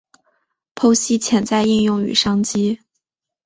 [0.73, 2.79] 剖析潜在应用与商机